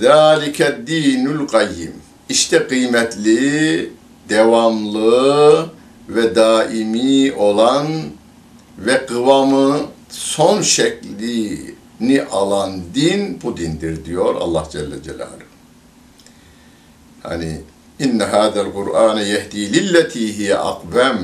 Zalike 0.00 0.86
dinul 0.86 1.46
kayyim. 1.46 1.94
İşte 2.28 2.66
kıymetli, 2.66 3.90
devamlı 4.28 5.66
ve 6.08 6.34
daimi 6.34 7.32
olan 7.32 7.86
ve 8.78 9.06
kıvamı 9.06 9.80
son 10.08 10.62
şeklini 10.62 12.22
alan 12.32 12.80
din 12.94 13.38
bu 13.42 13.56
dindir 13.56 14.04
diyor 14.04 14.34
Allah 14.34 14.68
Celle 14.72 15.02
Celaluhu. 15.02 15.44
Hani 17.22 17.60
inne 17.98 18.24
hadel 18.24 18.72
Kur'an 18.72 19.18
yehdi 19.18 19.72
lilleti 19.72 20.38
hiye 20.38 20.56
akvem. 20.56 21.18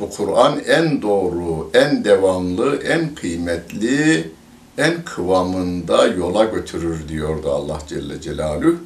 Bu 0.00 0.10
Kur'an 0.10 0.60
en 0.66 1.02
doğru, 1.02 1.70
en 1.74 2.04
devamlı, 2.04 2.82
en 2.82 3.14
kıymetli, 3.14 4.30
en 4.78 5.04
kıvamında 5.04 6.06
yola 6.06 6.44
götürür 6.44 7.08
diyordu 7.08 7.50
Allah 7.50 7.78
Celle 7.88 8.20
Celaluhu. 8.20 8.76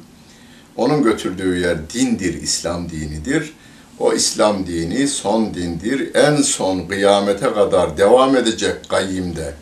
Onun 0.77 1.03
götürdüğü 1.03 1.59
yer 1.59 1.89
dindir, 1.89 2.41
İslam 2.41 2.89
dinidir. 2.89 3.53
O 3.99 4.13
İslam 4.13 4.67
dini 4.67 5.07
son 5.07 5.53
dindir. 5.53 6.15
En 6.15 6.35
son 6.35 6.87
kıyamete 6.87 7.53
kadar 7.53 7.97
devam 7.97 8.37
edecek 8.37 8.89
kayyimde. 8.89 9.53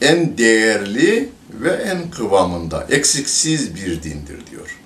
En 0.00 0.38
değerli 0.38 1.28
ve 1.52 1.70
en 1.70 2.10
kıvamında, 2.10 2.86
eksiksiz 2.90 3.74
bir 3.74 4.02
dindir 4.02 4.46
diyor. 4.50 4.78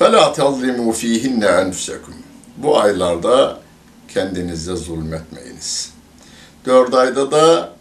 فَلَا 0.00 0.34
تَظْلِمُوا 0.34 0.92
ف۪يهِنَّ 0.92 1.44
اَنْفُسَكُمْ 1.44 2.14
Bu 2.56 2.80
aylarda 2.80 3.60
kendinize 4.13 4.75
zulmetmeyiniz. 4.75 5.93
Dört 6.65 6.93
ayda 6.93 7.31
da, 7.31 7.73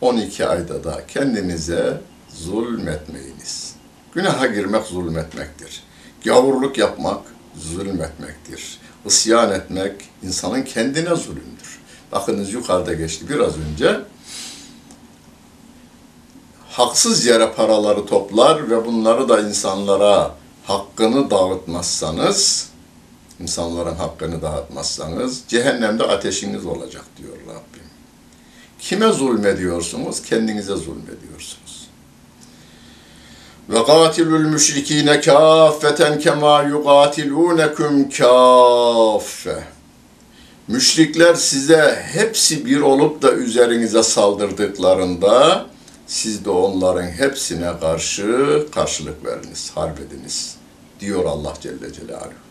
on 0.00 0.16
iki 0.16 0.46
ayda 0.46 0.84
da 0.84 1.06
kendinize 1.08 2.00
zulmetmeyiniz. 2.28 3.74
Günaha 4.14 4.46
girmek 4.46 4.86
zulmetmektir. 4.86 5.82
Gavurluk 6.24 6.78
yapmak 6.78 7.20
zulmetmektir. 7.56 8.78
Isyan 9.06 9.52
etmek 9.52 9.92
insanın 10.22 10.62
kendine 10.62 11.16
zulümdür. 11.16 11.80
Bakınız 12.12 12.52
yukarıda 12.52 12.92
geçti 12.92 13.28
biraz 13.28 13.52
önce. 13.58 14.00
Haksız 16.68 17.26
yere 17.26 17.52
paraları 17.52 18.06
toplar 18.06 18.70
ve 18.70 18.86
bunları 18.86 19.28
da 19.28 19.40
insanlara 19.40 20.34
hakkını 20.64 21.30
dağıtmazsanız, 21.30 22.68
insanların 23.42 23.94
hakkını 23.94 24.42
dağıtmazsanız 24.42 25.42
cehennemde 25.48 26.04
ateşiniz 26.04 26.66
olacak 26.66 27.04
diyor 27.18 27.36
Rabbim. 27.42 27.82
Kime 28.78 29.12
zulmediyorsunuz? 29.12 30.22
Kendinize 30.22 30.76
zulmediyorsunuz. 30.76 31.88
Ve 33.68 33.84
katilul 33.84 34.40
müşrikine 34.40 35.20
kâffeten 35.20 36.18
kemâ 36.18 36.62
yuqatilûnekum 36.62 38.10
kâffe. 38.10 39.64
Müşrikler 40.68 41.34
size 41.34 42.04
hepsi 42.12 42.66
bir 42.66 42.80
olup 42.80 43.22
da 43.22 43.32
üzerinize 43.32 44.02
saldırdıklarında 44.02 45.66
siz 46.06 46.44
de 46.44 46.50
onların 46.50 47.10
hepsine 47.10 47.72
karşı 47.80 48.66
karşılık 48.74 49.24
veriniz, 49.24 49.70
harp 49.74 50.00
ediniz 50.00 50.56
diyor 51.00 51.24
Allah 51.24 51.54
Celle 51.60 51.92
Celaluhu. 51.92 52.41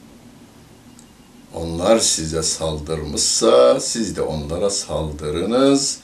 Onlar 1.55 1.99
size 1.99 2.43
saldırmışsa 2.43 3.81
siz 3.81 4.17
de 4.17 4.23
onlara 4.23 4.71
saldırınız. 4.71 5.99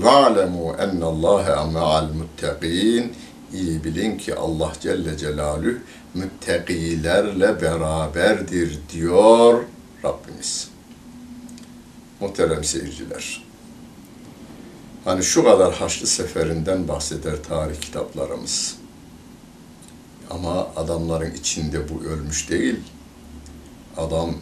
وَعْلَمُوا 0.00 0.76
اَنَّ 0.76 1.00
اللّٰهَ 1.00 1.72
مَعَ 1.72 2.08
الْمُتَّقِينَ 2.08 3.08
İyi 3.52 3.84
bilin 3.84 4.18
ki 4.18 4.34
Allah 4.34 4.72
Celle 4.80 5.18
Celaluhu 5.18 5.78
müttakilerle 6.14 7.62
beraberdir 7.62 8.78
diyor 8.92 9.64
Rabbimiz. 10.04 10.68
Muhterem 12.20 12.64
seyirciler. 12.64 13.42
Hani 15.04 15.22
şu 15.22 15.44
kadar 15.44 15.74
Haçlı 15.74 16.06
Seferinden 16.06 16.88
bahseder 16.88 17.42
tarih 17.42 17.80
kitaplarımız. 17.80 18.76
Ama 20.30 20.68
adamların 20.76 21.34
içinde 21.34 21.88
bu 21.88 22.04
ölmüş 22.04 22.50
değil. 22.50 22.76
Adam 23.96 24.34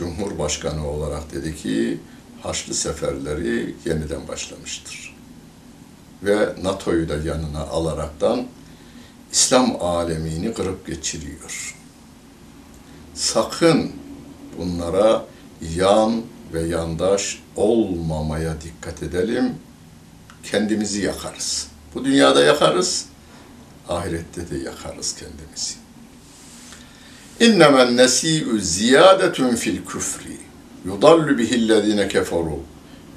Cumhurbaşkanı 0.00 0.88
olarak 0.88 1.32
dedi 1.32 1.56
ki 1.56 1.98
Haçlı 2.42 2.74
seferleri 2.74 3.74
yeniden 3.84 4.28
başlamıştır. 4.28 5.16
Ve 6.22 6.54
NATO'yu 6.62 7.08
da 7.08 7.16
yanına 7.16 7.60
alaraktan 7.60 8.46
İslam 9.32 9.76
alemini 9.80 10.54
kırıp 10.54 10.86
geçiriyor. 10.86 11.76
Sakın 13.14 13.92
bunlara 14.58 15.24
yan 15.76 16.22
ve 16.52 16.62
yandaş 16.62 17.42
olmamaya 17.56 18.60
dikkat 18.60 19.02
edelim. 19.02 19.54
Kendimizi 20.42 21.02
yakarız. 21.02 21.68
Bu 21.94 22.04
dünyada 22.04 22.44
yakarız, 22.44 23.06
ahirette 23.88 24.50
de 24.50 24.56
yakarız 24.58 25.16
kendimizi. 25.16 25.74
İnnemen 27.40 27.96
nesi'u 27.96 28.58
ziyadetun 28.58 29.54
fil 29.54 29.84
küfri. 29.86 30.36
Yudallu 30.84 31.38
bihillezine 31.38 32.08
keferu. 32.08 32.58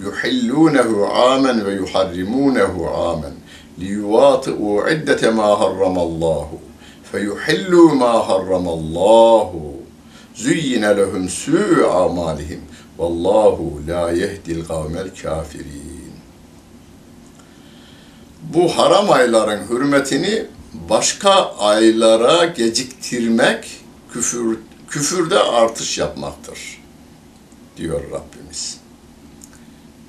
Yuhillunehu 0.04 1.06
amen 1.06 1.66
ve 1.66 1.74
yuharrimunehu 1.74 2.90
amen. 2.90 3.34
Liyuvatı'u 3.80 4.90
iddete 4.90 5.30
ma 5.30 5.60
harramallahu. 5.60 6.60
Feyuhillu 7.12 7.96
ma 7.96 8.28
harramallahu. 8.30 9.74
Züyyine 10.36 10.98
lehum 10.98 11.30
su'u 11.30 11.88
amalihim. 11.88 12.62
Vallahu 12.98 13.82
la 13.88 14.12
yehdil 14.12 14.66
kavmel 14.66 15.10
kafirin. 15.22 16.14
Bu 18.54 18.70
haram 18.70 19.12
ayların 19.12 19.70
hürmetini 19.70 20.46
başka 20.90 21.56
aylara 21.60 22.46
geciktirmek 22.46 23.83
küfür 24.14 24.60
küfürde 24.90 25.40
artış 25.40 25.98
yapmaktır 25.98 26.82
diyor 27.78 28.02
Rabbimiz. 28.12 28.78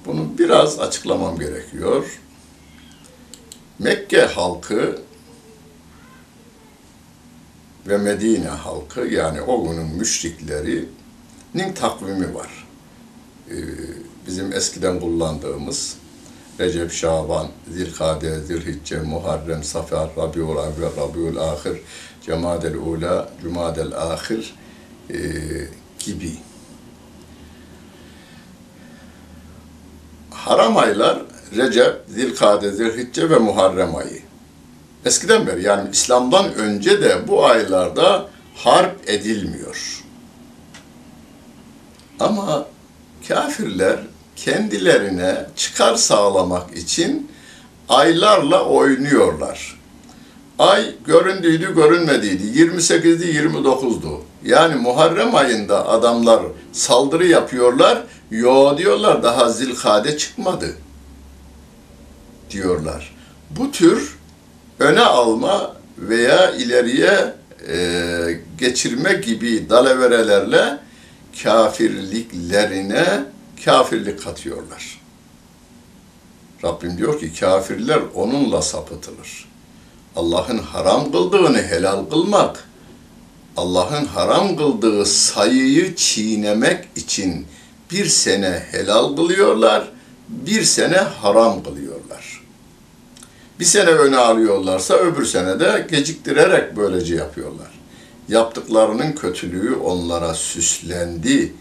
Bunu 0.07 0.39
biraz 0.39 0.79
açıklamam 0.79 1.39
gerekiyor. 1.39 2.21
Mekke 3.79 4.21
halkı 4.21 5.03
ve 7.87 7.99
Medine 7.99 8.49
halkı 8.49 9.01
yani 9.01 9.43
o 9.43 9.69
günün 9.69 9.97
müşriklerinin 9.97 11.73
takvimi 11.75 12.35
var. 12.35 12.67
Ee, 13.51 13.55
bizim 14.27 14.53
eskiden 14.53 15.01
kullandığımız 15.01 15.97
Recep, 16.61 16.93
Şaban, 16.93 17.49
Zilkade, 17.71 18.41
Zilhicce, 18.41 19.01
Muharrem, 19.01 19.63
Safer, 19.63 20.09
Rabiul 20.17 20.57
Avvel, 20.57 20.97
Rabiul 20.97 21.37
Ahir, 21.37 21.81
Cemadel 22.27 22.75
Ula, 22.75 23.29
Cumadel 23.43 23.95
Ahir 23.97 24.55
e, 25.11 25.19
gibi. 25.99 26.33
Haram 30.31 30.77
aylar 30.77 31.23
Recep, 31.57 31.97
Zilkade, 32.09 32.71
Zilhicce 32.71 33.31
ve 33.31 33.39
Muharrem 33.39 33.97
ayı. 33.97 34.23
Eskiden 35.05 35.47
beri 35.47 35.63
yani 35.63 35.89
İslam'dan 35.93 36.55
önce 36.55 37.03
de 37.03 37.29
bu 37.29 37.47
aylarda 37.47 38.29
harp 38.55 39.09
edilmiyor. 39.09 40.05
Ama 42.21 42.67
kafirler 43.29 43.99
kendilerine 44.37 45.47
çıkar 45.57 45.95
sağlamak 45.95 46.77
için 46.77 47.31
aylarla 47.89 48.65
oynuyorlar. 48.65 49.81
Ay 50.59 50.95
göründüydü, 51.07 51.75
görünmediydi. 51.75 52.61
28'di, 52.61 53.25
29'du. 53.25 54.21
Yani 54.45 54.75
Muharrem 54.75 55.35
ayında 55.35 55.89
adamlar 55.89 56.43
saldırı 56.73 57.27
yapıyorlar. 57.27 58.05
Yo 58.31 58.79
diyorlar 58.79 59.23
daha 59.23 59.49
zilkade 59.49 60.19
çıkmadı. 60.19 60.77
Diyorlar. 62.51 63.15
Bu 63.51 63.71
tür 63.71 64.17
öne 64.79 65.01
alma 65.01 65.77
veya 65.99 66.51
ileriye 66.51 67.35
e, 67.69 68.41
geçirme 68.59 69.13
gibi 69.13 69.71
dalaverelerle 69.71 70.79
kafirliklerine 71.43 73.25
kafirlik 73.65 74.23
katıyorlar. 74.23 75.01
Rabbim 76.65 76.99
diyor 76.99 77.21
ki 77.21 77.41
kafirler 77.41 78.01
onunla 78.15 78.63
sapıtılır. 78.63 79.49
Allah'ın 80.17 80.59
haram 80.59 81.13
kıldığını 81.13 81.63
helal 81.63 82.05
kılmak, 82.05 82.69
Allah'ın 83.57 84.05
haram 84.05 84.57
kıldığı 84.57 85.07
sayıyı 85.07 85.97
çiğnemek 85.97 86.89
için 86.97 87.47
bir 87.91 88.07
sene 88.07 88.63
helal 88.71 89.17
kılıyorlar, 89.17 89.89
bir 90.29 90.63
sene 90.63 90.97
haram 90.97 91.63
kılıyorlar. 91.63 92.45
Bir 93.61 93.65
sene 93.65 93.91
öne 93.91 94.17
alıyorlarsa 94.17 94.95
öbür 94.95 95.27
sene 95.27 95.61
de 95.61 95.87
geciktirerek 95.91 96.77
böylece 96.77 97.15
yapıyorlar. 97.15 97.71
Yaptıklarının 98.29 99.13
kötülüğü 99.13 99.75
onlara 99.75 100.35
süslendi. 100.35 101.53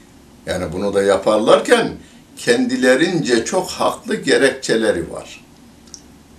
Yani 0.46 0.74
bunu 0.74 0.94
da 0.94 1.04
yaparlarken 1.04 1.94
kendilerince 2.38 3.46
çok 3.46 3.70
haklı 3.70 4.16
gerekçeleri 4.16 5.12
var. 5.12 5.46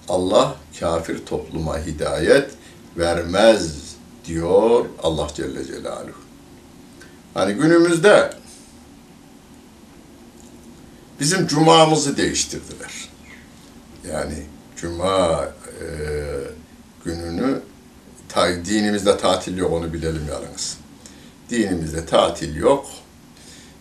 Allah 0.08 0.56
kafir 0.80 1.26
topluma 1.26 1.78
hidayet 1.78 2.50
vermez 2.96 3.94
diyor 4.24 4.86
Allah 5.02 5.28
Celle 5.34 5.64
Celaluhu. 5.64 6.24
Hani 7.34 7.54
günümüzde 7.54 8.30
bizim 11.20 11.46
cumamızı 11.46 12.16
değiştirdiler. 12.16 13.08
Yani 14.12 14.42
cuma 14.76 15.44
e, 15.44 15.86
gününü 17.04 17.60
ta, 18.28 18.64
dinimizde 18.64 19.16
tatil 19.16 19.56
yok 19.56 19.72
onu 19.72 19.92
bilelim 19.92 20.22
yalnız. 20.28 20.78
Dinimizde 21.50 22.06
tatil 22.06 22.56
yok. 22.56 22.86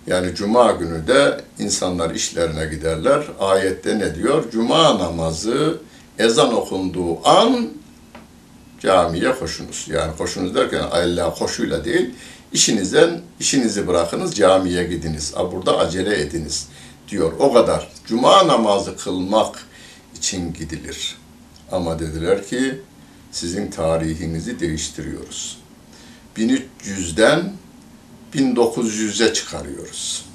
Yani 0.07 0.35
cuma 0.35 0.71
günü 0.71 1.07
de 1.07 1.41
insanlar 1.59 2.15
işlerine 2.15 2.65
giderler. 2.65 3.23
Ayette 3.39 3.99
ne 3.99 4.15
diyor? 4.15 4.51
Cuma 4.51 4.99
namazı 4.99 5.77
ezan 6.19 6.53
okunduğu 6.53 7.27
an 7.27 7.69
camiye 8.79 9.35
koşunuz. 9.35 9.85
Yani 9.89 10.17
koşunuz 10.17 10.55
derken 10.55 10.83
Allah 10.91 11.33
koşuyla 11.33 11.85
değil, 11.85 12.09
işinizden 12.53 13.21
işinizi 13.39 13.87
bırakınız, 13.87 14.35
camiye 14.35 14.83
gidiniz. 14.83 15.33
Burada 15.51 15.77
acele 15.77 16.21
ediniz 16.21 16.67
diyor. 17.09 17.33
O 17.39 17.53
kadar. 17.53 17.87
Cuma 18.07 18.47
namazı 18.47 18.97
kılmak 18.97 19.65
için 20.15 20.53
gidilir. 20.53 21.17
Ama 21.71 21.99
dediler 21.99 22.47
ki 22.47 22.81
sizin 23.31 23.71
tarihinizi 23.71 24.59
değiştiriyoruz. 24.59 25.57
1300'den 26.37 27.53
1900'e 28.35 29.33
çıkarıyoruz. 29.33 30.25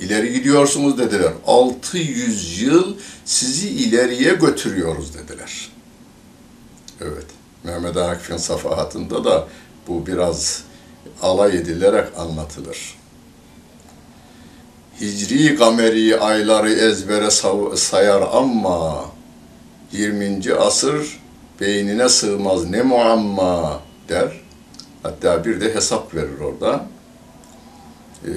İleri 0.00 0.32
gidiyorsunuz 0.32 0.98
dediler. 0.98 1.32
600 1.46 2.62
yıl 2.62 2.96
sizi 3.24 3.68
ileriye 3.68 4.34
götürüyoruz 4.34 5.14
dediler. 5.14 5.70
Evet. 7.00 7.26
Mehmet 7.64 7.96
Akif'in 7.96 8.36
safahatında 8.36 9.24
da 9.24 9.48
bu 9.88 10.06
biraz 10.06 10.62
alay 11.22 11.56
edilerek 11.56 12.18
anlatılır. 12.18 12.96
Hicri 15.00 15.56
kameri 15.56 16.20
ayları 16.20 16.72
ezbere 16.72 17.30
sayar 17.76 18.22
ama 18.32 19.04
20. 19.92 20.54
asır 20.54 21.20
beynine 21.60 22.08
sığmaz 22.08 22.70
ne 22.70 22.82
muamma 22.82 23.80
der. 24.08 24.45
Hatta 25.06 25.44
bir 25.44 25.60
de 25.60 25.74
hesap 25.74 26.14
verir 26.14 26.40
orada. 26.40 26.86
Ee, 28.24 28.30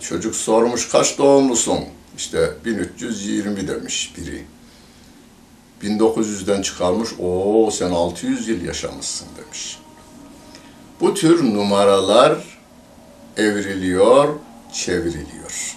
çocuk 0.00 0.36
sormuş 0.36 0.88
kaç 0.88 1.18
doğumlusun? 1.18 1.78
İşte 2.16 2.52
1320 2.64 3.68
demiş 3.68 4.14
biri. 4.16 4.44
1900'den 5.82 6.62
çıkarmış, 6.62 7.08
o 7.18 7.70
sen 7.72 7.90
600 7.90 8.48
yıl 8.48 8.64
yaşamışsın 8.64 9.28
demiş. 9.36 9.78
Bu 11.00 11.14
tür 11.14 11.44
numaralar 11.54 12.58
evriliyor, 13.36 14.28
çevriliyor. 14.72 15.76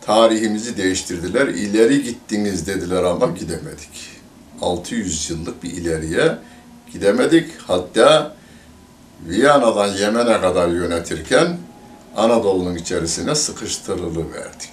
Tarihimizi 0.00 0.76
değiştirdiler, 0.76 1.46
ileri 1.46 2.02
gittiniz 2.02 2.66
dediler 2.66 3.02
ama 3.02 3.26
gidemedik. 3.26 4.10
600 4.62 5.30
yıllık 5.30 5.62
bir 5.62 5.70
ileriye 5.70 6.38
gidemedik. 6.92 7.50
Hatta 7.66 8.35
Viyana'dan 9.24 9.88
Yemen'e 9.88 10.40
kadar 10.40 10.68
yönetirken 10.68 11.58
Anadolu'nun 12.16 12.74
içerisine 12.74 13.34
sıkıştırılıverdik. 13.34 14.70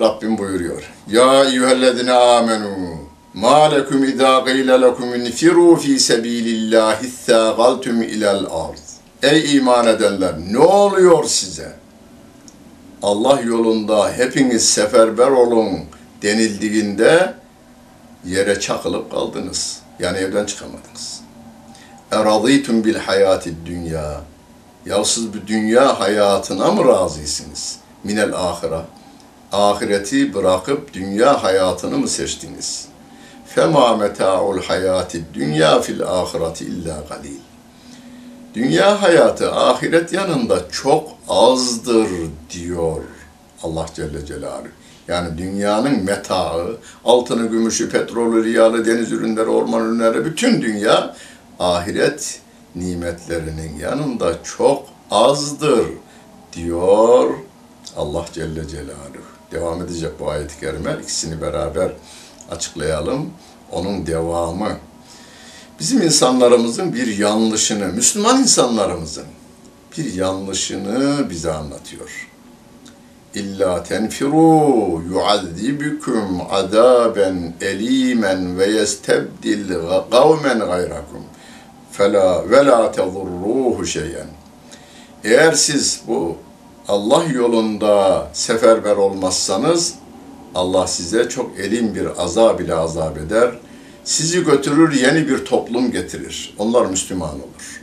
Rabbim 0.00 0.38
buyuruyor. 0.38 0.92
Ya 1.08 1.44
eyyühellezine 1.44 2.12
amenu 2.12 2.98
ma 3.34 3.64
lekum 3.64 4.04
idâ 4.04 4.40
gîle 4.40 4.80
lekum 4.80 5.14
infiru 5.14 5.76
fî 5.76 6.00
sebîlillâhi 6.00 7.10
thâgaltum 7.26 8.02
ilel 8.02 8.44
ard. 8.50 8.78
Ey 9.22 9.56
iman 9.56 9.86
edenler 9.86 10.34
ne 10.50 10.58
oluyor 10.58 11.24
size? 11.24 11.76
Allah 13.02 13.40
yolunda 13.40 14.12
hepiniz 14.12 14.68
seferber 14.68 15.30
olun 15.30 15.78
denildiğinde 16.22 17.34
yere 18.24 18.60
çakılıp 18.60 19.10
kaldınız. 19.10 19.78
Yani 19.98 20.18
evden 20.18 20.46
çıkamadınız. 20.46 21.15
Bil 22.12 22.94
hayâtid 22.94 23.54
dünya. 23.66 24.20
Ya 24.86 25.04
siz 25.04 25.34
bu 25.34 25.46
dünya 25.46 26.00
hayatına 26.00 26.72
mı 26.72 26.88
razısınız? 26.88 27.76
Minel 28.04 28.34
ahire. 28.34 28.80
Ahireti 29.52 30.34
bırakıp 30.34 30.92
dünya 30.92 31.42
hayatını 31.42 31.98
mı 31.98 32.08
seçtiniz? 32.08 32.88
Fema 33.46 33.96
meta'ul 33.96 34.62
hayatid 34.62 35.24
dünya 35.34 35.80
fil 35.80 36.02
ahireti 36.02 36.64
illa 36.64 37.04
galil. 37.08 37.40
Dünya 38.54 39.02
hayatı 39.02 39.52
ahiret 39.52 40.12
yanında 40.12 40.70
çok 40.70 41.08
azdır 41.28 42.08
diyor 42.50 43.02
Allah 43.62 43.86
Celle 43.94 44.26
Celaluhu. 44.26 44.68
Yani 45.08 45.38
dünyanın 45.38 46.04
metaı, 46.04 46.76
altını, 47.04 47.46
gümüşü, 47.46 47.90
petrolü, 47.90 48.44
riyalı, 48.44 48.86
deniz 48.86 49.12
ürünleri, 49.12 49.48
orman 49.48 49.84
ürünleri, 49.84 50.24
bütün 50.24 50.62
dünya 50.62 51.14
ahiret 51.60 52.40
nimetlerinin 52.74 53.78
yanında 53.78 54.42
çok 54.42 54.86
azdır 55.10 55.86
diyor 56.52 57.34
Allah 57.96 58.24
Celle 58.32 58.68
Celaluhu. 58.68 59.26
Devam 59.52 59.82
edecek 59.82 60.10
bu 60.20 60.30
ayet-i 60.30 60.60
kerime. 60.60 60.96
İkisini 61.02 61.40
beraber 61.40 61.92
açıklayalım. 62.50 63.30
Onun 63.72 64.06
devamı. 64.06 64.78
Bizim 65.80 66.02
insanlarımızın 66.02 66.94
bir 66.94 67.18
yanlışını, 67.18 67.86
Müslüman 67.86 68.40
insanlarımızın 68.40 69.24
bir 69.98 70.14
yanlışını 70.14 71.30
bize 71.30 71.52
anlatıyor. 71.52 72.28
İlla 73.34 73.82
tenfiru 73.82 75.02
yuazzibukum 75.12 76.40
azaben 76.50 77.54
elimen 77.60 78.58
ve 78.58 78.66
yestebdil 78.66 79.74
kavmen 80.10 80.58
gayrakum 80.58 81.22
fela 81.96 82.50
ve 82.50 82.66
la 82.66 82.92
tezurruhu 82.92 83.86
şeyen. 83.86 84.26
Eğer 85.24 85.52
siz 85.52 86.00
bu 86.08 86.36
Allah 86.88 87.24
yolunda 87.24 88.28
seferber 88.32 88.96
olmazsanız 88.96 89.94
Allah 90.54 90.86
size 90.86 91.28
çok 91.28 91.58
elin 91.58 91.94
bir 91.94 92.22
azab 92.22 92.60
ile 92.60 92.74
azap 92.74 93.18
eder. 93.18 93.50
Sizi 94.04 94.44
götürür 94.44 94.94
yeni 94.94 95.28
bir 95.28 95.44
toplum 95.44 95.90
getirir. 95.90 96.54
Onlar 96.58 96.86
Müslüman 96.86 97.34
olur. 97.34 97.82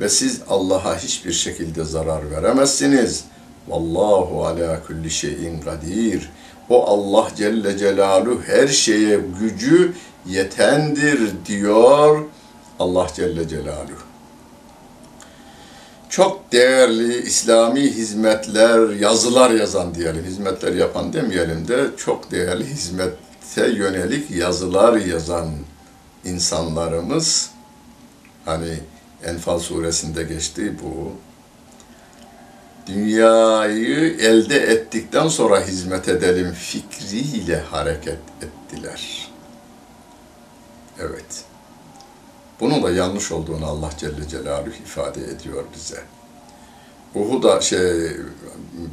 Ve 0.00 0.08
siz 0.08 0.40
Allah'a 0.48 0.98
hiçbir 0.98 1.32
şekilde 1.32 1.84
zarar 1.84 2.30
veremezsiniz. 2.30 3.24
Vallahu 3.68 4.44
ala 4.44 4.82
kulli 4.86 5.10
şeyin 5.10 5.60
kadir. 5.60 6.30
O 6.70 6.86
Allah 6.86 7.28
Celle 7.36 7.78
Celaluhu 7.78 8.40
her 8.46 8.68
şeye 8.68 9.20
gücü 9.40 9.92
yetendir 10.26 11.32
diyor 11.46 12.24
Allah 12.78 13.06
Celle 13.14 13.48
Celaluhu. 13.48 14.02
Çok 16.08 16.52
değerli 16.52 17.22
İslami 17.22 17.80
hizmetler, 17.80 18.88
yazılar 18.88 19.50
yazan 19.50 19.94
diyelim, 19.94 20.24
hizmetler 20.24 20.72
yapan 20.72 21.12
demeyelim 21.12 21.68
de 21.68 21.86
çok 21.96 22.30
değerli 22.30 22.66
hizmete 22.66 23.68
yönelik 23.68 24.30
yazılar 24.30 24.96
yazan 24.96 25.50
insanlarımız 26.24 27.50
hani 28.44 28.78
Enfal 29.24 29.58
suresinde 29.58 30.22
geçti 30.22 30.72
bu. 30.82 31.12
Dünyayı 32.86 34.16
elde 34.18 34.56
ettikten 34.56 35.28
sonra 35.28 35.60
hizmet 35.60 36.08
edelim 36.08 36.52
fikriyle 36.52 37.60
hareket 37.60 38.18
ettiler. 38.42 39.28
Evet. 41.00 41.44
Bunun 42.60 42.82
da 42.82 42.90
yanlış 42.90 43.32
olduğunu 43.32 43.66
Allah 43.66 43.90
Celle 43.98 44.28
Celaluhu 44.28 44.70
ifade 44.84 45.20
ediyor 45.20 45.64
bize. 45.76 46.02
Uhud'a 47.14 47.60
şey 47.60 48.10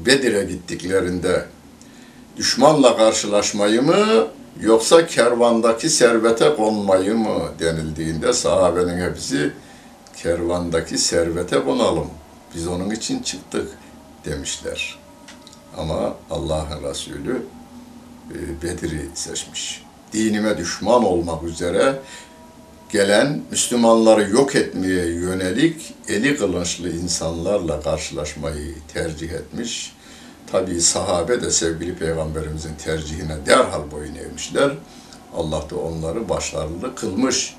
Bedir'e 0.06 0.44
gittiklerinde 0.44 1.46
düşmanla 2.38 2.98
karşılaşmayı 2.98 3.82
mı 3.82 4.28
yoksa 4.62 5.08
kervandaki 5.08 5.90
servete 5.90 6.56
konmayı 6.56 7.16
mı 7.16 7.40
denildiğinde 7.60 8.34
sahabenin 8.34 9.10
hepsi 9.10 9.52
kervandaki 10.18 10.98
servete 10.98 11.64
konalım. 11.64 12.08
Biz 12.56 12.68
onun 12.68 12.90
için 12.90 13.24
çıktık 13.24 13.70
demişler. 14.26 15.00
Ama 15.78 16.14
Allah'ın 16.32 16.84
Resulü 16.90 17.42
e, 18.32 18.62
Bedir'i 18.64 19.10
seçmiş. 19.14 19.84
Dinime 20.14 20.58
düşman 20.58 21.04
olmak 21.04 21.44
üzere 21.44 22.00
gelen 22.92 23.42
Müslümanları 23.52 24.30
yok 24.30 24.56
etmeye 24.56 25.06
yönelik 25.06 25.94
eli 26.08 26.38
kılınçlı 26.38 26.90
insanlarla 26.90 27.82
karşılaşmayı 27.82 28.76
tercih 28.94 29.32
etmiş. 29.32 29.94
Tabi 30.52 30.82
sahabe 30.82 31.42
de 31.42 31.52
sevgili 31.52 31.96
peygamberimizin 31.96 32.76
tercihine 32.76 33.46
derhal 33.46 33.92
boyun 33.92 34.16
eğmişler. 34.16 34.72
Allah 35.36 35.70
da 35.70 35.76
onları 35.76 36.30
başarılı 36.30 36.96
kılmış. 36.96 37.56